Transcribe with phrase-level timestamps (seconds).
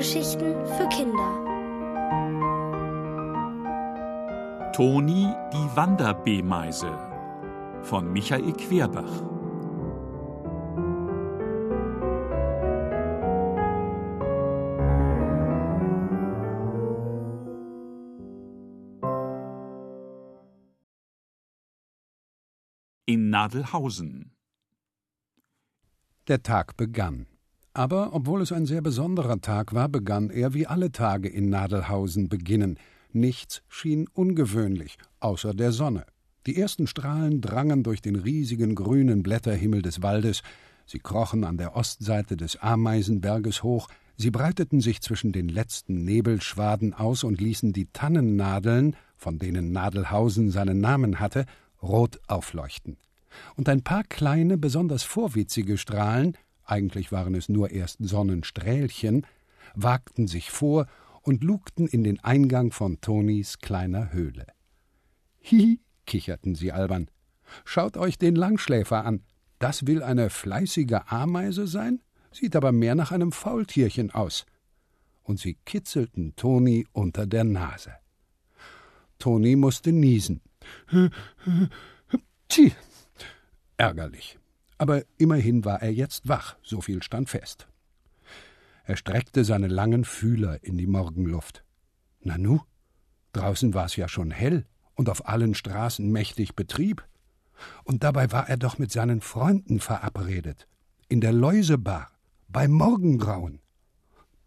[0.00, 1.30] Hörgeschichten für Kinder.
[4.72, 6.90] Toni die Wanderbeemeise
[7.82, 9.04] von Michael Querbach.
[23.04, 24.34] In Nadelhausen.
[26.26, 27.29] Der Tag begann.
[27.72, 32.28] Aber obwohl es ein sehr besonderer Tag war, begann er, wie alle Tage in Nadelhausen
[32.28, 32.78] beginnen.
[33.12, 36.04] Nichts schien ungewöhnlich, außer der Sonne.
[36.46, 40.42] Die ersten Strahlen drangen durch den riesigen grünen Blätterhimmel des Waldes,
[40.86, 46.94] sie krochen an der Ostseite des Ameisenberges hoch, sie breiteten sich zwischen den letzten Nebelschwaden
[46.94, 51.44] aus und ließen die Tannennadeln, von denen Nadelhausen seinen Namen hatte,
[51.82, 52.96] rot aufleuchten.
[53.54, 56.36] Und ein paar kleine, besonders vorwitzige Strahlen
[56.70, 59.26] eigentlich waren es nur erst Sonnenstrählchen,
[59.74, 60.86] wagten sich vor
[61.22, 64.46] und lugten in den Eingang von Tonis kleiner Höhle.
[65.40, 67.10] Hihi, kicherten sie albern.
[67.64, 69.22] Schaut euch den Langschläfer an.
[69.58, 72.00] Das will eine fleißige Ameise sein?
[72.32, 74.46] Sieht aber mehr nach einem Faultierchen aus.
[75.22, 77.92] Und sie kitzelten Toni unter der Nase.
[79.18, 80.40] Toni musste niesen.
[82.48, 82.72] Tchi,
[83.76, 84.39] ärgerlich
[84.80, 87.68] aber immerhin war er jetzt wach, so viel stand fest.
[88.84, 91.64] Er streckte seine langen Fühler in die Morgenluft.
[92.22, 92.60] Nanu,
[93.34, 94.64] draußen war's ja schon hell
[94.94, 97.06] und auf allen Straßen mächtig Betrieb.
[97.84, 100.66] Und dabei war er doch mit seinen Freunden verabredet.
[101.10, 102.10] In der Läusebar,
[102.48, 103.60] beim Morgengrauen.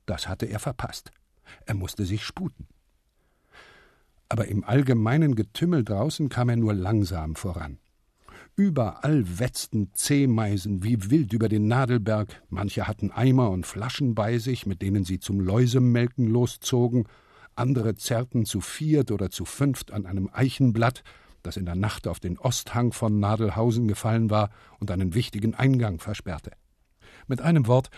[0.08, 1.12] Das hatte er verpasst.
[1.68, 2.68] Er musste sich sputen.
[4.30, 7.78] Aber im allgemeinen Getümmel draußen kam er nur langsam voran.
[8.56, 14.68] Überall wetzten Zehmeisen wie wild über den Nadelberg, manche hatten Eimer und Flaschen bei sich,
[14.68, 17.08] mit denen sie zum Läusemelken loszogen,
[17.56, 21.04] andere zerrten zu viert oder zu fünft an einem Eichenblatt,
[21.42, 26.00] das in der Nacht auf den Osthang von Nadelhausen gefallen war und einen wichtigen Eingang
[26.00, 26.52] versperrte.
[27.26, 27.90] Mit einem Wort,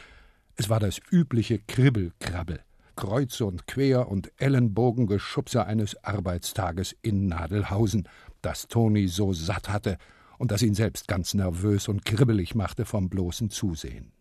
[0.55, 2.61] es war das übliche Kribbelkrabbel,
[2.95, 8.07] kreuz und quer und Ellenbogengeschubse eines Arbeitstages in Nadelhausen,
[8.41, 9.97] das Toni so satt hatte
[10.37, 14.11] und das ihn selbst ganz nervös und kribbelig machte vom bloßen Zusehen.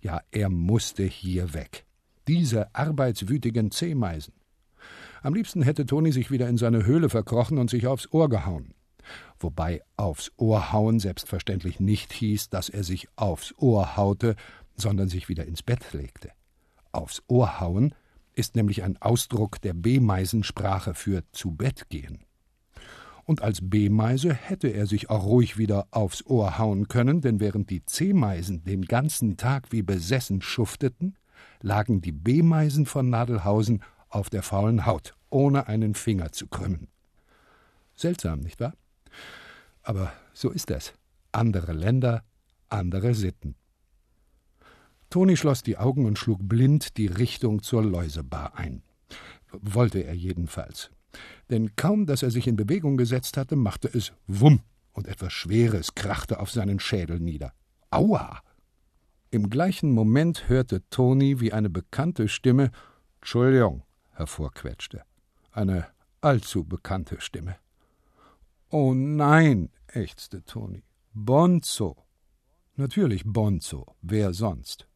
[0.00, 1.84] Ja, er musste hier weg.
[2.28, 4.34] Diese arbeitswütigen Zehmeisen.
[5.22, 8.74] Am liebsten hätte Toni sich wieder in seine Höhle verkrochen und sich aufs Ohr gehauen.
[9.38, 14.36] Wobei aufs Ohr hauen selbstverständlich nicht hieß, dass er sich aufs Ohr haute,
[14.76, 16.30] sondern sich wieder ins Bett legte.
[16.92, 17.94] Aufs Ohr hauen
[18.34, 22.24] ist nämlich ein Ausdruck der B-Meisensprache für zu Bett gehen
[23.24, 27.70] und als B-Meise hätte er sich auch ruhig wieder aufs Ohr hauen können, denn während
[27.70, 31.16] die C-Meisen den ganzen Tag wie besessen schufteten,
[31.60, 36.88] lagen die B-Meisen von Nadelhausen auf der faulen Haut, ohne einen Finger zu krümmen.
[37.94, 38.74] Seltsam, nicht wahr?
[39.82, 40.94] Aber so ist es.
[41.30, 42.24] Andere Länder,
[42.68, 43.54] andere Sitten.
[45.10, 48.82] Toni schloss die Augen und schlug blind die Richtung zur Läusebar ein.
[49.50, 50.90] Wollte er jedenfalls
[51.50, 54.60] denn kaum, dass er sich in Bewegung gesetzt hatte, machte es Wumm
[54.92, 57.52] und etwas Schweres krachte auf seinen Schädel nieder.
[57.90, 58.40] Aua!
[59.30, 62.70] Im gleichen Moment hörte Toni, wie eine bekannte Stimme
[63.16, 65.02] Entschuldigung hervorquetschte.
[65.52, 65.86] Eine
[66.20, 67.56] allzu bekannte Stimme.
[68.70, 70.84] Oh nein, ächzte Toni.
[71.14, 71.96] Bonzo.
[72.76, 73.94] Natürlich Bonzo.
[74.02, 74.86] Wer sonst?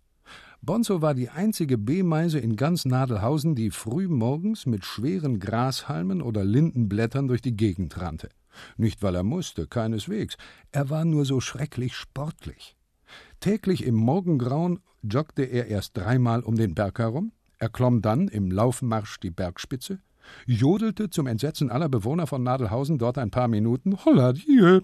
[0.67, 6.45] Bonzo war die einzige B-Meise in ganz Nadelhausen, die früh morgens mit schweren Grashalmen oder
[6.45, 8.31] Lindenblättern durch die Gegend rannte.
[8.77, 10.37] Nicht, weil er musste, keineswegs.
[10.73, 12.75] Er war nur so schrecklich sportlich.
[13.39, 19.21] Täglich im Morgengrauen joggte er erst dreimal um den Berg herum, erklomm dann im Laufmarsch
[19.21, 20.01] die Bergspitze,
[20.47, 24.81] jodelte zum Entsetzen aller Bewohner von Nadelhausen dort ein paar Minuten, holla die,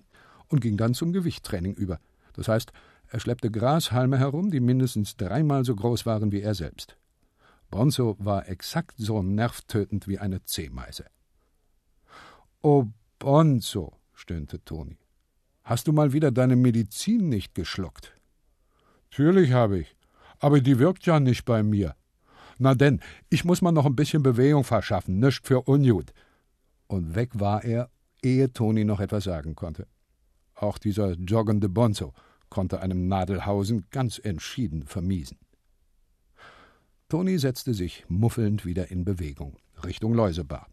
[0.47, 1.99] und ging dann zum Gewichttraining über.
[2.35, 2.73] Das heißt,
[3.13, 6.97] er schleppte Grashalme herum, die mindestens dreimal so groß waren wie er selbst.
[7.71, 11.05] Bonzo war exakt so nervtötend wie eine Zehmeise.
[12.63, 12.87] Oh,
[13.19, 14.97] Bonzo, stöhnte Toni.
[15.63, 18.15] Hast du mal wieder deine Medizin nicht geschluckt?
[19.11, 19.95] Natürlich habe ich,
[20.39, 21.95] aber die wirkt ja nicht bei mir.
[22.57, 26.15] Na denn, ich muss mal noch ein bisschen Bewegung verschaffen, nischt für Unjut.
[26.87, 27.91] Und weg war er,
[28.23, 29.87] ehe Toni noch etwas sagen konnte.
[30.55, 32.15] Auch dieser joggende Bonzo
[32.53, 35.39] konnte einem Nadelhausen ganz entschieden vermiesen.
[37.09, 40.69] Toni setzte sich muffelnd wieder in Bewegung, Richtung Läusebar.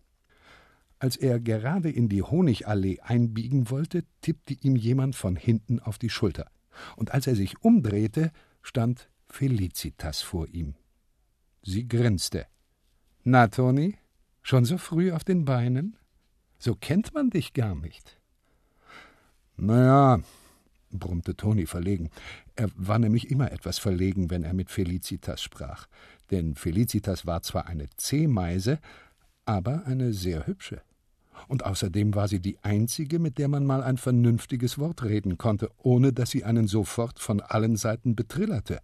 [1.00, 6.10] Als er gerade in die Honigallee einbiegen wollte, tippte ihm jemand von hinten auf die
[6.10, 6.52] Schulter,
[6.98, 10.76] und als er sich umdrehte, stand Felicitas vor ihm.
[11.62, 12.46] Sie grinste.
[13.24, 13.96] Na, Toni,
[14.42, 15.96] schon so früh auf den Beinen?
[16.58, 18.20] So kennt man dich gar nicht.
[19.56, 20.24] Na ja,
[20.92, 22.10] brummte Toni verlegen.
[22.56, 25.88] Er war nämlich immer etwas verlegen, wenn er mit Felicitas sprach.
[26.32, 28.80] Denn Felicitas war zwar eine Zehmeise,
[29.46, 30.82] aber eine sehr hübsche.
[31.48, 35.70] Und außerdem war sie die einzige, mit der man mal ein vernünftiges Wort reden konnte,
[35.78, 38.80] ohne dass sie einen sofort von allen Seiten betrillerte.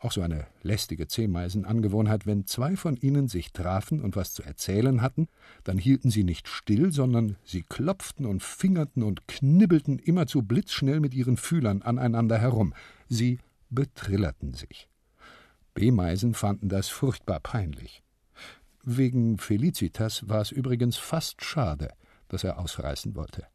[0.00, 5.02] Auch so eine lästige Zehmeisenangewohnheit, wenn zwei von ihnen sich trafen und was zu erzählen
[5.02, 5.26] hatten,
[5.64, 11.14] dann hielten sie nicht still, sondern sie klopften und fingerten und knibbelten immerzu blitzschnell mit
[11.14, 12.74] ihren Fühlern aneinander herum.
[13.08, 13.40] Sie
[13.70, 14.88] betrillerten sich.
[15.74, 18.04] B-Meisen fanden das furchtbar peinlich.
[18.84, 21.92] Wegen Felicitas war es übrigens fast schade,
[22.28, 23.46] dass er ausreißen wollte.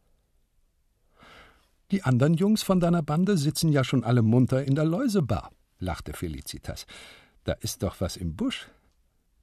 [1.91, 5.49] Die anderen Jungs von deiner Bande sitzen ja schon alle munter in der Läusebar
[5.83, 6.85] lachte Felicitas.
[7.43, 8.69] Da ist doch was im Busch.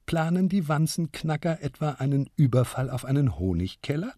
[0.05, 4.13] Planen die Wanzenknacker etwa einen Überfall auf einen Honigkeller?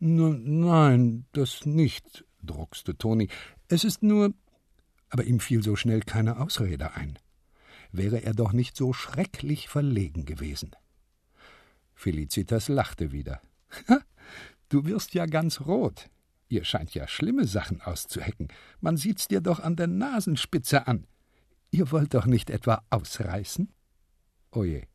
[0.00, 3.28] N nein, das nicht, druckste Toni.
[3.68, 4.34] Es ist nur.
[5.08, 7.18] Aber ihm fiel so schnell keine Ausrede ein.
[7.90, 10.76] Wäre er doch nicht so schrecklich verlegen gewesen.
[11.94, 13.40] Felicitas lachte wieder.
[14.68, 16.08] Du wirst ja ganz rot.
[16.48, 18.48] Ihr scheint ja schlimme Sachen auszuhecken.
[18.80, 21.06] Man sieht's dir doch an der Nasenspitze an.
[21.70, 23.72] Ihr wollt doch nicht etwa ausreißen?
[24.50, 24.86] Oje,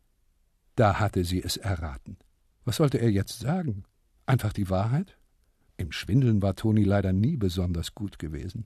[0.75, 2.17] da hatte sie es erraten.
[2.65, 3.83] Was sollte er jetzt sagen?
[4.25, 5.17] Einfach die Wahrheit?
[5.77, 8.65] Im Schwindeln war Toni leider nie besonders gut gewesen.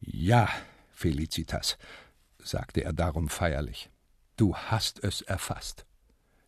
[0.00, 0.48] Ja,
[0.90, 1.78] Felicitas,
[2.42, 3.90] sagte er darum feierlich,
[4.36, 5.86] du hast es erfasst.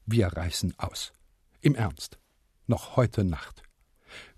[0.04, 1.12] Wir reißen aus.
[1.60, 2.18] Im Ernst.
[2.66, 3.62] Noch heute Nacht.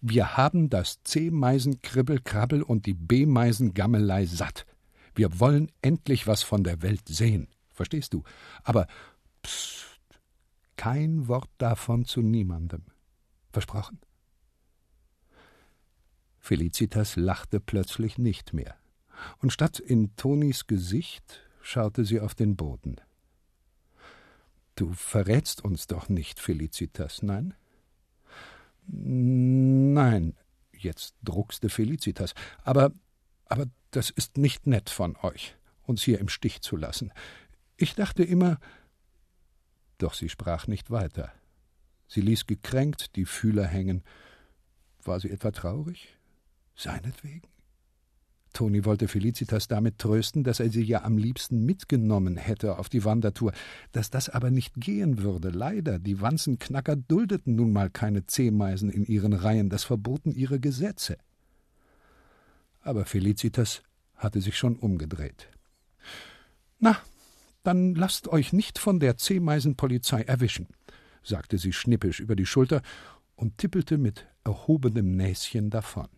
[0.01, 4.67] Wir haben das C-Meisen-Kribbel-Krabbel und die B-Meisen-Gammelei satt.
[5.19, 7.49] Wir wollen endlich was von der Welt sehen.
[7.75, 8.23] Verstehst du?
[8.63, 8.87] Aber
[9.43, 9.99] psst,
[10.77, 12.85] kein Wort davon zu niemandem.
[13.53, 13.99] Versprochen?
[16.39, 18.77] Felicitas lachte plötzlich nicht mehr.
[19.39, 22.95] Und statt in Tonis Gesicht schaute sie auf den Boden.
[24.77, 27.55] Du verrätst uns doch nicht, Felicitas, nein?
[28.87, 30.37] Nein,
[30.73, 32.35] jetzt druckste Felicitas.
[32.63, 32.93] Aber
[33.49, 37.13] aber das ist nicht nett von euch, uns hier im Stich zu lassen.
[37.77, 38.59] Ich dachte immer.
[39.99, 41.33] Doch sie sprach nicht weiter.
[42.07, 44.03] Sie ließ gekränkt die Fühler hängen.
[45.03, 46.17] War sie etwa traurig?
[46.77, 47.49] Seinetwegen?
[48.53, 53.05] Toni wollte Felicitas damit trösten, dass er sie ja am liebsten mitgenommen hätte auf die
[53.05, 53.53] Wandertour,
[53.93, 55.51] dass das aber nicht gehen würde.
[55.51, 61.19] Leider, die Wanzenknacker duldeten nun mal keine Zehmeisen in ihren Reihen, das verboten ihre Gesetze
[62.89, 63.83] aber Felicitas
[64.17, 65.49] hatte sich schon umgedreht.
[66.79, 66.97] Na,
[67.63, 70.69] dann lasst euch nicht von der Zehmeisenpolizei erwischen,
[71.23, 72.83] sagte sie schnippisch über die Schulter
[73.37, 76.09] und tippelte mit erhobenem Näschen davon.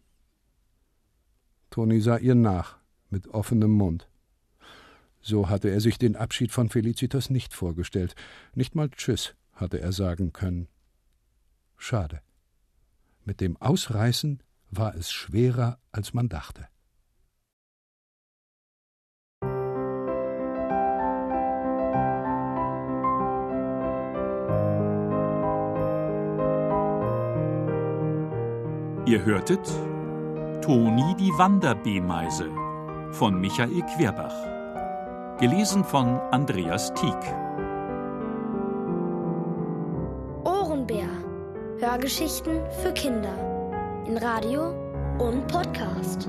[1.70, 2.78] Toni sah ihr nach,
[3.10, 4.08] mit offenem Mund.
[5.20, 8.14] So hatte er sich den Abschied von Felicitas nicht vorgestellt.
[8.54, 10.68] Nicht mal Tschüss hatte er sagen können.
[11.76, 12.22] Schade.
[13.24, 16.68] Mit dem Ausreißen war es schwerer, als man dachte.
[29.06, 29.66] Ihr hörtet
[30.62, 32.48] Toni die Wanderbeemeise
[33.10, 35.38] von Michael Querbach.
[35.40, 37.16] Gelesen von Andreas Tieck.
[40.44, 41.08] Ohrenbär.
[41.80, 43.59] Hörgeschichten für Kinder
[44.18, 44.74] Radio
[45.18, 46.28] und Podcast.